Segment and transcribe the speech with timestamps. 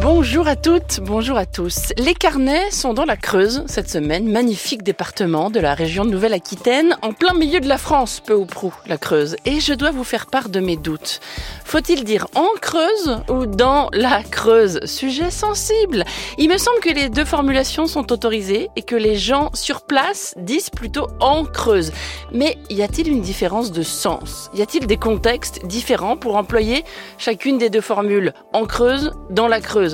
[0.00, 1.92] Bonjour à toutes, bonjour à tous.
[1.98, 6.96] Les carnets sont dans la Creuse cette semaine, magnifique département de la région de Nouvelle-Aquitaine,
[7.02, 9.34] en plein milieu de la France, peu ou prou, la Creuse.
[9.44, 11.18] Et je dois vous faire part de mes doutes.
[11.64, 14.80] Faut-il dire en Creuse ou dans la Creuse?
[14.84, 16.04] Sujet sensible.
[16.38, 20.34] Il me semble que les deux formulations sont autorisées et que les gens sur place
[20.36, 21.92] disent plutôt en Creuse.
[22.32, 24.48] Mais y a-t-il une différence de sens?
[24.54, 26.84] Y a-t-il des contextes différents pour employer
[27.18, 29.87] chacune des deux formules En Creuse, dans la Creuse?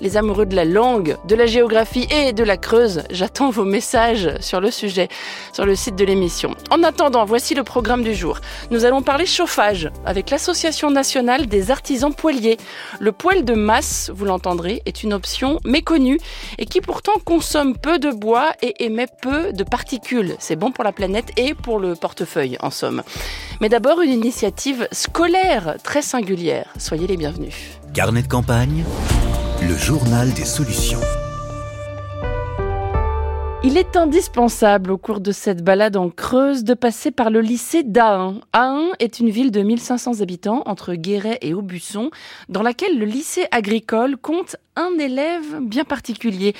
[0.00, 4.30] Les amoureux de la langue, de la géographie et de la Creuse, j'attends vos messages
[4.40, 5.08] sur le sujet
[5.52, 6.54] sur le site de l'émission.
[6.70, 8.40] En attendant, voici le programme du jour.
[8.70, 12.56] Nous allons parler chauffage avec l'Association nationale des artisans poêliers.
[13.00, 16.18] Le poêle de masse, vous l'entendrez, est une option méconnue
[16.58, 20.34] et qui pourtant consomme peu de bois et émet peu de particules.
[20.38, 23.02] C'est bon pour la planète et pour le portefeuille en somme.
[23.60, 26.72] Mais d'abord une initiative scolaire très singulière.
[26.78, 27.54] Soyez les bienvenus.
[27.94, 28.84] Carnet de campagne,
[29.68, 30.98] le journal des solutions.
[33.62, 37.84] Il est indispensable au cours de cette balade en Creuse de passer par le lycée
[37.84, 38.40] d'Ahin.
[38.52, 42.10] Ahin est une ville de 1500 habitants entre Guéret et Aubusson
[42.48, 46.54] dans laquelle le lycée agricole compte un élève bien particulier.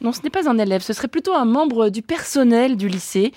[0.00, 3.32] Non, ce n'est pas un élève, ce serait plutôt un membre du personnel du lycée.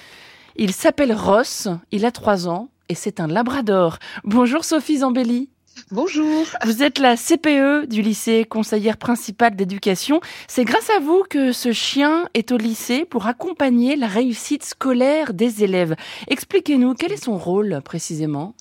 [0.55, 3.97] Il s'appelle Ross, il a trois ans et c'est un labrador.
[4.23, 5.49] Bonjour Sophie Zambelli.
[5.91, 6.45] Bonjour.
[6.65, 10.21] Vous êtes la CPE du lycée, conseillère principale d'éducation.
[10.47, 15.33] C'est grâce à vous que ce chien est au lycée pour accompagner la réussite scolaire
[15.33, 15.95] des élèves.
[16.27, 18.53] Expliquez-nous, quel est son rôle précisément?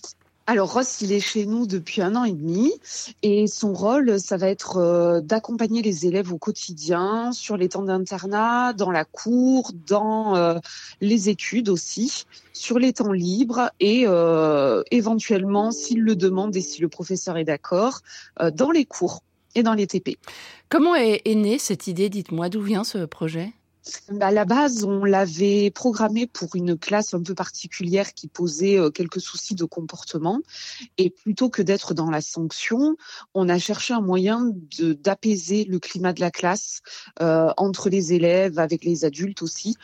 [0.49, 2.73] Alors Ross, il est chez nous depuis un an et demi
[3.23, 7.83] et son rôle, ça va être euh, d'accompagner les élèves au quotidien, sur les temps
[7.83, 10.59] d'internat, dans la cour, dans euh,
[11.03, 16.81] les études aussi, sur les temps libres et euh, éventuellement, s'il le demande et si
[16.81, 18.01] le professeur est d'accord,
[18.55, 19.23] dans les cours
[19.55, 20.17] et dans les TP.
[20.71, 22.09] Comment est, est née cette idée?
[22.09, 23.53] Dites-moi, d'où vient ce projet?
[24.21, 28.91] À la base, on l'avait programmé pour une classe un peu particulière qui posait euh,
[28.91, 30.41] quelques soucis de comportement.
[30.99, 32.97] Et plutôt que d'être dans la sanction,
[33.35, 36.81] on a cherché un moyen d'apaiser le climat de la classe
[37.21, 39.77] euh, entre les élèves, avec les adultes aussi.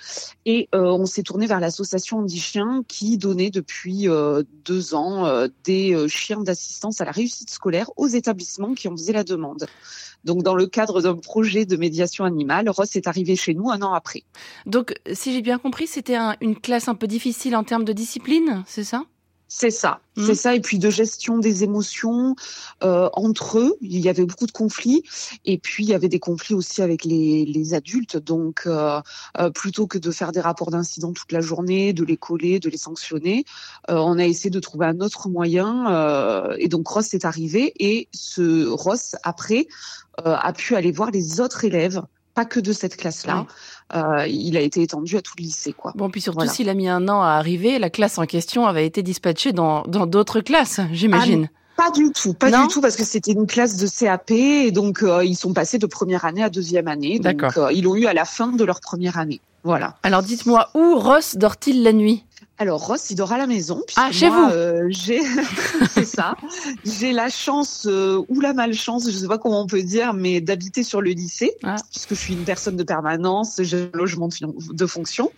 [0.44, 4.06] Et euh, on s'est tourné vers l'association Andy Chiens qui donnait depuis
[4.64, 9.24] deux ans des chiens d'assistance à la réussite scolaire aux établissements qui en faisaient la
[9.24, 9.66] demande.
[10.24, 13.82] Donc, dans le cadre d'un projet de médiation animale, Ross est arrivé chez nous un
[13.84, 14.24] an après.
[14.66, 18.64] Donc, si j'ai bien compris, c'était une classe un peu difficile en termes de discipline,
[18.66, 19.04] c'est ça?
[19.56, 20.26] C'est ça, mmh.
[20.26, 20.54] c'est ça.
[20.56, 22.34] Et puis de gestion des émotions
[22.82, 25.04] euh, entre eux, il y avait beaucoup de conflits.
[25.44, 28.16] Et puis il y avait des conflits aussi avec les, les adultes.
[28.16, 29.00] Donc euh,
[29.38, 32.68] euh, plutôt que de faire des rapports d'incidents toute la journée, de les coller, de
[32.68, 33.44] les sanctionner,
[33.88, 36.56] on a essayé de trouver un autre moyen.
[36.58, 39.68] Et donc Ross est arrivé et ce Ross après
[40.24, 42.02] a pu aller voir les autres élèves
[42.34, 43.46] pas que de cette classe-là.
[43.94, 45.72] Euh, il a été étendu à tout le lycée.
[45.72, 45.92] Quoi.
[45.94, 48.86] Bon, puis surtout, s'il a mis un an à arriver, la classe en question avait
[48.86, 51.48] été dispatchée dans d'autres classes, j'imagine.
[51.52, 54.70] Ah, pas du tout, pas du tout, parce que c'était une classe de CAP et
[54.70, 57.18] donc euh, ils sont passés de première année à deuxième année.
[57.18, 59.40] Donc euh, ils l'ont eu à la fin de leur première année.
[59.64, 59.96] Voilà.
[60.02, 62.24] Alors dites-moi, où Ross dort-il la nuit?
[62.56, 63.82] Alors Ross, il dort à la maison.
[63.96, 65.20] Ah, chez vous euh, J'ai,
[65.92, 66.36] c'est ça.
[66.84, 70.40] J'ai la chance euh, ou la malchance, je sais pas comment on peut dire, mais
[70.40, 71.74] d'habiter sur le lycée, ah.
[71.90, 75.32] puisque je suis une personne de permanence, j'ai un logement de fonction.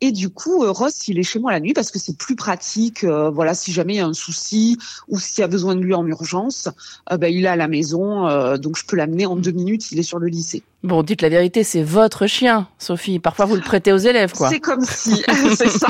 [0.00, 2.36] Et du coup, euh, Ross, il est chez moi la nuit parce que c'est plus
[2.36, 3.04] pratique.
[3.04, 5.92] Voilà, si jamais il y a un souci ou s'il y a besoin de lui
[5.92, 6.68] en urgence,
[7.10, 9.92] ben, il est à la maison, donc je peux l'amener en deux minutes.
[9.92, 10.62] Il est sur le lycée.
[10.84, 13.18] Bon, dites la vérité, c'est votre chien, Sophie.
[13.18, 14.50] Parfois, vous le prêtez aux élèves, quoi.
[14.50, 15.22] C'est comme si,
[15.56, 15.88] c'est ça.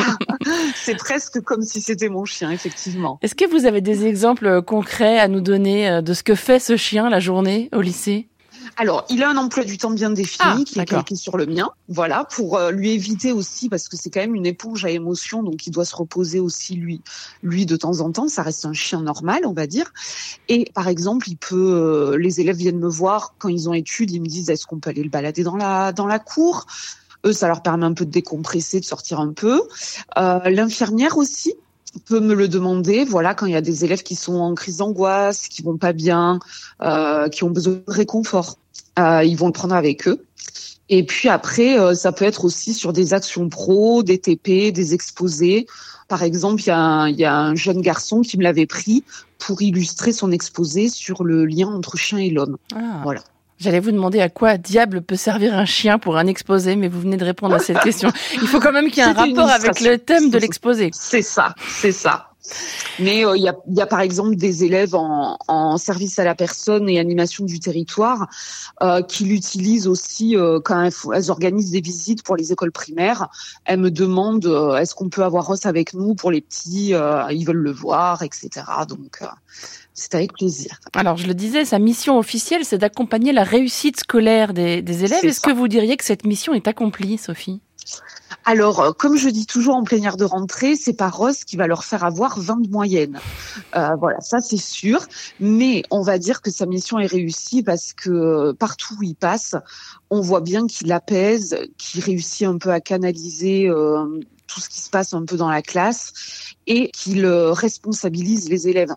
[0.75, 3.19] C'est presque comme si c'était mon chien, effectivement.
[3.23, 6.59] Est-ce que vous avez des exemples concrets à nous donner euh, de ce que fait
[6.59, 8.29] ce chien la journée au lycée?
[8.77, 11.47] Alors, il a un emploi du temps bien défini ah, qui est calqué sur le
[11.47, 11.71] mien.
[11.89, 15.43] Voilà, pour euh, lui éviter aussi, parce que c'est quand même une éponge à émotion,
[15.43, 17.01] donc il doit se reposer aussi lui,
[17.43, 18.29] lui de temps en temps.
[18.29, 19.93] Ça reste un chien normal, on va dire.
[20.49, 24.11] Et par exemple, il peut, euh, les élèves viennent me voir quand ils ont études,
[24.11, 26.67] ils me disent est-ce qu'on peut aller le balader dans la dans la cour?
[27.25, 29.63] Eux, ça leur permet un peu de décompresser, de sortir un peu.
[30.19, 31.55] Euh, L'infirmière aussi,
[32.01, 33.05] peut me le demander.
[33.05, 35.93] Voilà, quand il y a des élèves qui sont en crise d'angoisse, qui vont pas
[35.93, 36.39] bien,
[36.83, 38.59] euh, qui ont besoin de réconfort,
[38.99, 40.25] euh, ils vont le prendre avec eux.
[40.91, 44.95] Et puis après, euh, ça peut être aussi sur des actions pro, des TP, des
[44.95, 45.67] exposés.
[46.09, 49.03] Par exemple, il y, a il y a un jeune garçon qui me l'avait pris
[49.39, 52.59] pour illustrer son exposé sur le lien entre chien et l'homme.
[52.75, 53.01] Ah.
[53.03, 53.23] Voilà.
[53.65, 57.01] J'allais vous demander à quoi diable peut servir un chien pour un exposé, mais vous
[57.01, 58.11] venez de répondre à cette question.
[58.35, 60.91] Il faut quand même qu'il y ait un rapport avec le thème de l'exposé.
[60.93, 62.29] C'est ça, c'est ça.
[63.01, 66.25] Mais euh, il y, a, y, a, par exemple des élèves en, en, service à
[66.25, 68.29] la personne et animation du territoire
[68.83, 73.29] euh, qui l'utilisent aussi euh, quand elles, elles, organisent des visites pour les écoles primaires.
[73.65, 76.93] Elles me demandent est-ce qu'on peut avoir Ross avec nous pour les petits,
[77.31, 78.51] ils veulent le voir, etc.
[78.87, 79.21] Donc
[79.95, 80.81] c'est avec plaisir.
[80.93, 85.25] Alors je le disais, sa mission officielle, c'est d'accompagner la réussite scolaire des, des élèves.
[85.25, 87.61] Est-ce que vous diriez que cette mission est accomplie, Sophie?
[88.47, 91.67] Alors, euh, comme je dis toujours en plénière de rentrée, c'est pas Ross qui va
[91.67, 93.21] leur faire avoir 20 de moyenne.
[93.75, 95.07] Euh, voilà, ça c'est sûr.
[95.41, 99.55] Mais on va dire que sa mission est réussie parce que partout où il passe,
[100.11, 104.81] on voit bien qu'il apaise, qu'il réussit un peu à canaliser euh, tout ce qui
[104.81, 106.13] se passe un peu dans la classe
[106.67, 108.95] et qu'il responsabilise les élèves.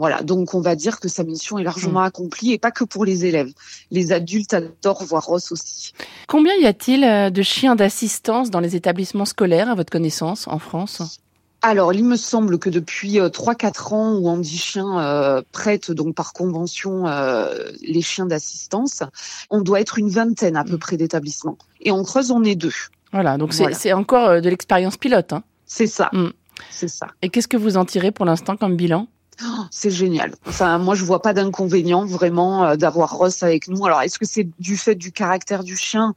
[0.00, 2.04] Voilà, donc on va dire que sa mission est largement hmm.
[2.04, 3.52] accomplie et pas que pour les élèves.
[3.90, 5.92] Les adultes adorent voir Ross aussi.
[6.26, 10.58] Combien y a-t-il euh, de chiens d'assistance dans les établissements scolaires, à votre connaissance, en
[10.58, 11.20] France?
[11.60, 16.14] Alors, il me semble que depuis 3-4 euh, ans où Andy Chien euh, prête donc
[16.14, 19.02] par convention euh, les chiens d'assistance,
[19.50, 20.78] on doit être une vingtaine à peu hmm.
[20.78, 21.58] près d'établissements.
[21.82, 22.72] Et en Creuse, on est deux.
[23.12, 25.34] Voilà, donc c'est encore de l'expérience pilote.
[25.34, 25.42] Hein.
[25.66, 26.08] C'est ça.
[26.14, 26.30] Hmm.
[26.70, 27.08] C'est ça.
[27.20, 29.06] Et qu'est-ce que vous en tirez pour l'instant comme bilan?
[29.42, 30.34] Oh, c'est génial.
[30.46, 33.84] Enfin, moi, je vois pas d'inconvénient vraiment euh, d'avoir Ross avec nous.
[33.86, 36.14] Alors, est-ce que c'est du fait du caractère du chien?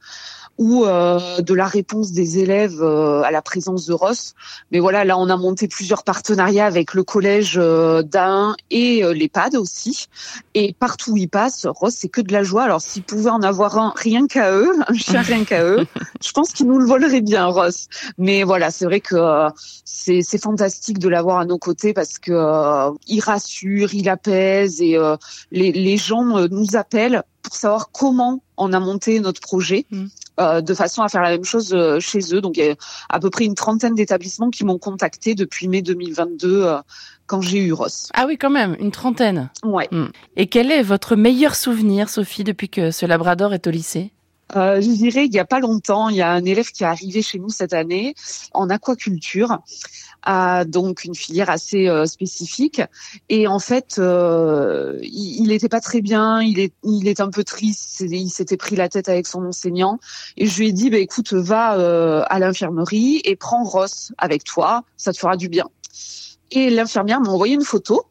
[0.58, 4.34] Ou euh, de la réponse des élèves euh, à la présence de Ross.
[4.70, 9.56] Mais voilà, là, on a monté plusieurs partenariats avec le collège euh, d'Ain et l'EHPAD
[9.56, 10.06] aussi.
[10.54, 12.64] Et partout où ils passent, Ross, c'est que de la joie.
[12.64, 15.86] Alors, s'ils pouvaient en avoir un rien qu'à eux, un chien rien qu'à eux,
[16.22, 17.88] je pense qu'ils nous le voleraient bien, Ross.
[18.18, 19.16] Mais voilà, c'est vrai que
[19.84, 24.98] c'est fantastique de l'avoir à nos côtés parce que il rassure, il apaise et
[25.50, 29.86] les, les gens nous appellent pour savoir comment on a monté notre projet.
[29.90, 30.06] Mm.
[30.40, 32.40] Euh, de façon à faire la même chose euh, chez eux.
[32.40, 32.74] Donc il y a
[33.08, 36.78] à peu près une trentaine d'établissements qui m'ont contacté depuis mai 2022 euh,
[37.26, 38.08] quand j'ai eu Ross.
[38.14, 39.50] Ah oui, quand même, une trentaine.
[39.62, 39.86] Ouais.
[39.92, 40.08] Hmm.
[40.34, 44.10] Et quel est votre meilleur souvenir, Sophie, depuis que ce Labrador est au lycée?
[44.56, 46.86] Euh, je dirais il y a pas longtemps, il y a un élève qui est
[46.86, 48.14] arrivé chez nous cette année
[48.52, 49.58] en aquaculture,
[50.66, 52.82] donc une filière assez euh, spécifique.
[53.28, 58.30] Et en fait, euh, il n'était pas très bien, il est, un peu triste, il
[58.30, 59.98] s'était pris la tête avec son enseignant.
[60.36, 64.84] Et je lui ai dit, bah, écoute, va à l'infirmerie et prends Ross avec toi,
[64.96, 65.68] ça te fera du bien.
[66.50, 68.04] Et l'infirmière m'a envoyé une photo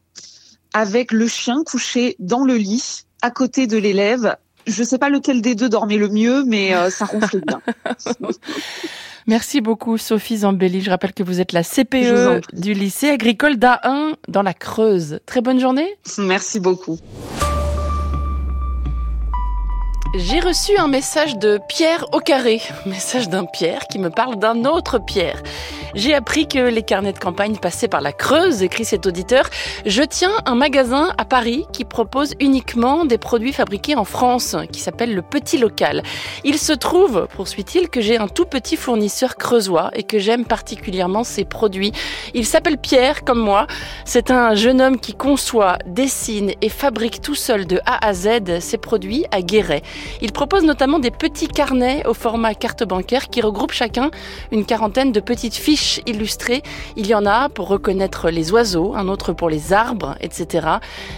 [0.74, 5.40] avec le chien couché dans le lit à côté de l'élève je sais pas lequel
[5.42, 7.60] des deux dormait le mieux, mais euh, ça ronfle bien.
[9.26, 10.82] Merci beaucoup Sophie Zambelli.
[10.82, 15.20] Je rappelle que vous êtes la CPE du lycée agricole d'A1 dans la Creuse.
[15.24, 15.96] Très bonne journée.
[16.18, 16.98] Merci beaucoup.
[20.16, 24.64] J'ai reçu un message de Pierre au carré, message d'un Pierre qui me parle d'un
[24.64, 25.42] autre Pierre.
[25.94, 29.48] J'ai appris que les carnets de campagne passaient par la Creuse, écrit cet auditeur.
[29.86, 34.80] Je tiens un magasin à Paris qui propose uniquement des produits fabriqués en France, qui
[34.80, 36.02] s'appelle le Petit Local.
[36.42, 41.22] Il se trouve, poursuit-il, que j'ai un tout petit fournisseur creusois et que j'aime particulièrement
[41.22, 41.92] ses produits.
[42.34, 43.68] Il s'appelle Pierre, comme moi.
[44.04, 48.58] C'est un jeune homme qui conçoit, dessine et fabrique tout seul de A à Z
[48.58, 49.82] ses produits à Guéret.
[50.20, 54.10] Il propose notamment des petits carnets au format carte bancaire qui regroupent chacun
[54.50, 56.62] une quarantaine de petites fiches illustrés.
[56.96, 60.68] Il y en a pour reconnaître les oiseaux, un autre pour les arbres, etc.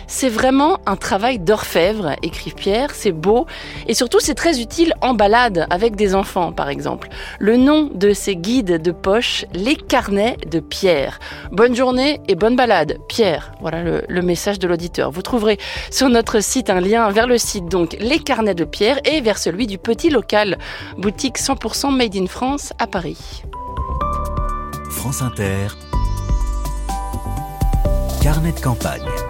[0.07, 2.91] C'est vraiment un travail d'orfèvre, écrit Pierre.
[2.95, 3.47] C'est beau
[3.87, 7.09] et surtout c'est très utile en balade avec des enfants, par exemple.
[7.39, 11.19] Le nom de ces guides de poche, les carnets de Pierre.
[11.53, 13.53] Bonne journée et bonne balade, Pierre.
[13.61, 15.11] Voilà le, le message de l'auditeur.
[15.11, 15.59] Vous trouverez
[15.91, 19.39] sur notre site un lien vers le site donc les carnets de Pierre et vers
[19.39, 20.59] celui du petit local,
[20.99, 23.43] boutique 100% made in France à Paris.
[25.07, 25.69] France Inter,
[28.21, 29.26] Carnet de campagne.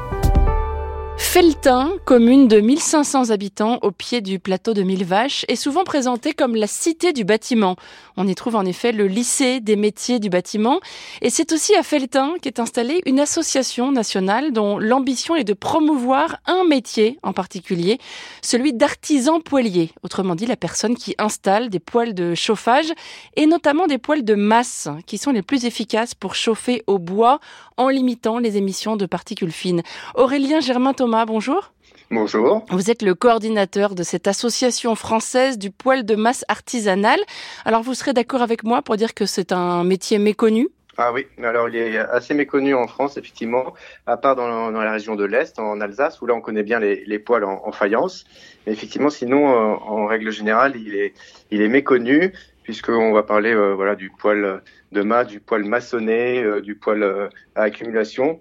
[1.28, 6.32] Feltin, commune de 1500 habitants au pied du plateau de Mille Vaches, est souvent présentée
[6.32, 7.76] comme la cité du bâtiment.
[8.16, 10.80] On y trouve en effet le lycée des métiers du bâtiment.
[11.20, 16.38] Et c'est aussi à Feltin qu'est installée une association nationale dont l'ambition est de promouvoir
[16.46, 17.98] un métier en particulier,
[18.40, 19.90] celui d'artisan poêlier.
[20.02, 22.90] Autrement dit, la personne qui installe des poêles de chauffage
[23.34, 27.40] et notamment des poêles de masse qui sont les plus efficaces pour chauffer au bois
[27.76, 29.82] en limitant les émissions de particules fines.
[30.14, 31.72] Aurélien Germain Thomas, bonjour.
[32.10, 32.64] Bonjour.
[32.70, 37.18] Vous êtes le coordinateur de cette association française du poêle de masse artisanal.
[37.64, 40.68] Alors vous serez d'accord avec moi pour dire que c'est un métier méconnu?
[40.98, 43.74] Ah oui, alors il est assez méconnu en France, effectivement,
[44.06, 47.18] à part dans, la région de l'Est, en Alsace, où là on connaît bien les,
[47.18, 48.24] poils en, faïence.
[48.66, 51.12] Mais effectivement, sinon, euh, en règle générale, il est,
[51.50, 52.32] il est méconnu,
[52.62, 57.30] puisqu'on va parler euh, voilà, du poil de mât, du poil maçonné, euh, du poil
[57.54, 58.40] à accumulation.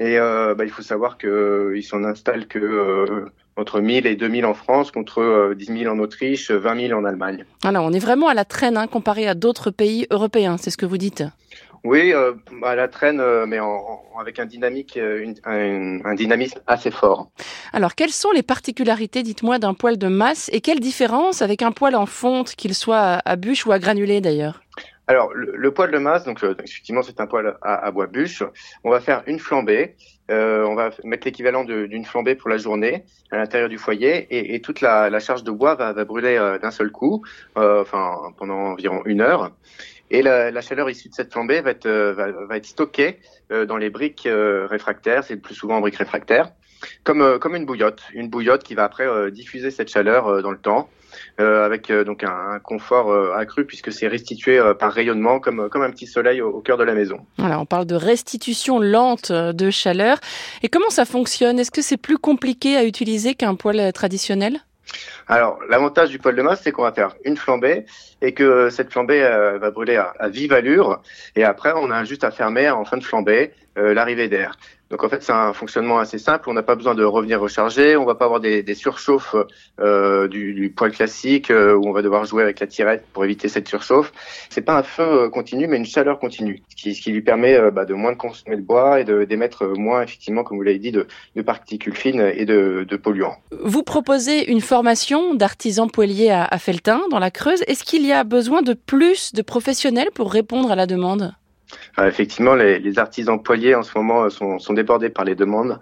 [0.00, 3.26] Et bah, il faut savoir qu'ils s'en installent que
[3.56, 7.44] entre 1000 et 2000 en France, contre 10 000 en Autriche, 20 000 en Allemagne.
[7.62, 10.78] Alors on est vraiment à la traîne hein, comparé à d'autres pays européens, c'est ce
[10.78, 11.24] que vous dites
[11.82, 13.58] oui, euh, à la traîne, euh, mais
[14.18, 17.30] avec un, dynamique, euh, un, dynamisme assez fort.
[17.72, 21.72] Alors, quelles sont les particularités, dites-moi, d'un poil de masse et quelle différence avec un
[21.72, 24.60] poil en fonte, qu'il soit à bûche ou à granulé d'ailleurs?
[25.10, 28.44] Alors, le, poil de masse, donc effectivement, c'est un poil à, bois bûche.
[28.84, 29.96] On va faire une flambée.
[30.28, 34.80] on va mettre l'équivalent d'une flambée pour la journée à l'intérieur du foyer, et, toute
[34.80, 37.24] la, charge de bois va, brûler d'un seul coup,
[37.56, 39.50] enfin pendant environ une heure.
[40.10, 42.12] Et la, chaleur issue de cette flambée va être, euh,
[42.48, 43.20] va, être stockée
[43.52, 46.52] euh, dans les briques euh, réfractaires, c'est le plus souvent en briques réfractaires,
[47.04, 48.02] comme, comme une bouillotte.
[48.14, 50.88] Une bouillotte qui va après diffuser cette chaleur dans le temps,
[51.38, 56.40] avec donc un, confort accru puisque c'est restitué par rayonnement comme, comme un petit soleil
[56.40, 57.26] au, cœur de la maison.
[57.38, 60.18] Voilà, on parle de restitution lente de chaleur.
[60.62, 61.58] Et comment ça fonctionne?
[61.58, 64.60] Est-ce que c'est plus compliqué à utiliser qu'un poêle traditionnel?
[65.28, 67.86] Alors, l'avantage du poêle de masse, c'est qu'on va faire une flambée
[68.20, 71.00] et que cette flambée euh, va brûler à, vive allure.
[71.36, 74.56] Et après, on a juste à fermer en fin de flambée euh, l'arrivée d'air.
[74.90, 76.50] Donc en fait, c'est un fonctionnement assez simple.
[76.50, 77.96] On n'a pas besoin de revenir recharger.
[77.96, 79.36] On va pas avoir des, des surchauffes
[79.80, 83.24] euh, du, du, poêle classique euh, où on va devoir jouer avec la tirette pour
[83.24, 84.12] éviter cette surchauffe.
[84.50, 87.22] C'est pas un feu euh, continu, mais une chaleur continue, ce qui, ce qui lui
[87.22, 90.64] permet euh, bah, de moins de consommer de bois et d'émettre moins, effectivement, comme vous
[90.64, 91.06] l'avez dit, de,
[91.36, 93.36] de, particules fines et de, de, polluants.
[93.62, 97.62] Vous proposez une formation d'artisans poêliers à, à Feltin, dans la Creuse.
[97.68, 101.32] Est-ce qu'il y a besoin de plus de professionnels pour répondre à la demande?
[101.98, 105.78] Effectivement, les, les, artisans poiliers en ce moment euh, sont débordés par les demandes.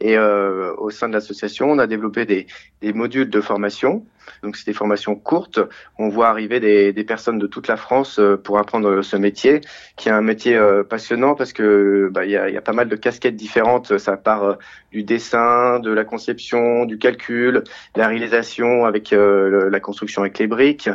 [0.00, 2.46] Et euh, au sein de l'association, on a développé des,
[2.80, 4.06] des, modules de formation.
[4.42, 5.60] Donc, c'est des formations courtes.
[5.98, 9.60] On voit arriver des, des, personnes de toute la France euh, pour apprendre ce métier,
[9.96, 12.88] qui est un métier passionnant parce que bah, il y, a, y, a, pas mal
[12.88, 13.98] de casquettes différentes.
[13.98, 14.56] Ça part
[14.90, 17.62] du dessin, de la conception, du calcul,
[17.94, 20.88] la réalisation avec la construction avec les briques,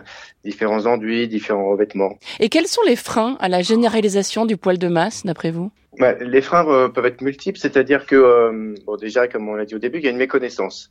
[0.43, 2.17] différents enduits, différents revêtements.
[2.39, 5.71] Et quels sont les freins à la généralisation du poil de masse, d'après vous?
[5.99, 9.65] Bah, Les freins euh, peuvent être multiples, c'est-à-dire que, euh, bon, déjà, comme on l'a
[9.65, 10.89] dit au début, il y a une méconnaissance.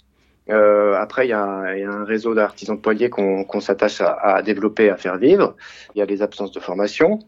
[0.51, 4.43] Euh, après, il y, y, a, un réseau d'artisans de poiliers qu'on s'attache à, à,
[4.43, 5.57] développer, à faire vivre.
[5.95, 7.19] Il y a les absences de formation.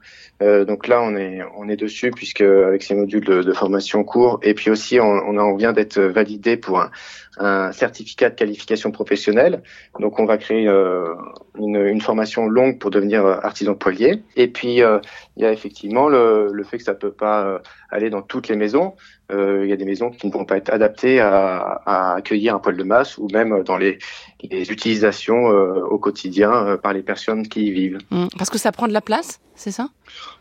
[0.42, 4.38] Euh, donc là, on est, on est dessus puisque avec ces modules de, formation courts,
[4.42, 6.90] et puis aussi, on, on, on vient d'être validé pour un,
[7.38, 9.62] un, certificat de qualification professionnelle.
[9.98, 11.14] Donc, on va créer euh,
[11.58, 14.22] une, une, formation longue pour devenir artisan de poilier.
[14.36, 14.98] Et puis, euh,
[15.36, 17.58] il y a effectivement le, le, fait que ça peut pas euh,
[17.90, 18.94] aller dans toutes les maisons.
[19.32, 22.58] Euh, il y a des maisons qui ne vont pas être adaptées à, accueillir un
[22.58, 23.98] poil de masse ou même dans les,
[24.42, 27.98] les utilisations euh, au quotidien euh, par les personnes qui y vivent.
[28.10, 28.26] Mmh.
[28.38, 29.88] Parce que ça prend de la place, c'est ça?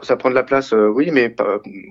[0.01, 1.36] Ça prend de la place, oui, mais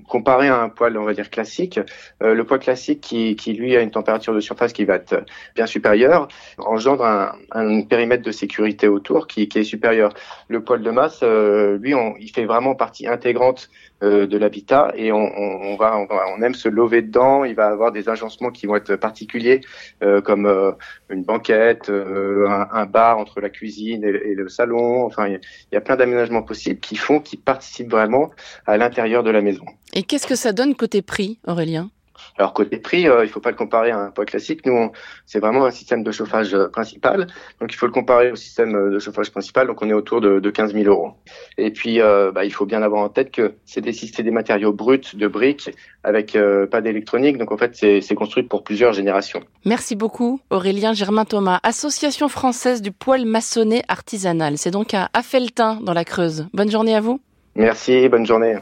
[0.07, 1.79] comparé à un poil, on va dire classique,
[2.21, 5.65] le poil classique qui, qui lui a une température de surface qui va être bien
[5.65, 6.27] supérieure,
[6.57, 10.13] engendre un, périmètre de sécurité autour qui, est supérieur.
[10.47, 13.69] Le poil de masse, lui, on, il fait vraiment partie intégrante
[14.03, 17.45] euh, de l'habitat et on, va, on, aime se lever dedans.
[17.45, 19.61] Il va avoir des agencements qui vont être particuliers,
[20.03, 20.73] euh, comme euh,
[21.09, 25.05] une banquette, un, bar entre la cuisine et, le salon.
[25.05, 25.39] Enfin, il
[25.71, 28.31] y, a plein d'aménagements possibles qui font, qui participent vraiment
[28.65, 29.65] à l'intérieur de la maison.
[29.93, 31.89] Et qu'est-ce que ça donne côté prix, Aurélien?
[32.37, 34.65] Alors côté prix, euh, il faut pas le comparer à un poids classique.
[34.65, 34.91] Nous,
[35.25, 37.27] c'est vraiment un système de chauffage euh, principal,
[37.61, 39.67] donc il faut le comparer au système euh, de chauffage principal.
[39.67, 41.13] Donc on est autour de, de 15 000 euros.
[41.57, 44.99] Et puis, bah, il faut bien avoir en tête que c'est des, des matériaux bruts
[45.13, 45.69] de briques
[46.03, 46.37] avec
[46.69, 47.37] pas d'électronique.
[47.37, 49.41] Donc en fait, c'est construit pour plusieurs générations.
[49.65, 54.57] Merci beaucoup, Aurélien Germain Thomas, Association française du poêle maçonné artisanal.
[54.57, 56.47] C'est donc à Affeltin dans la Creuse.
[56.53, 57.19] Bonne journée à vous.
[57.55, 58.57] Merci, bonne journée.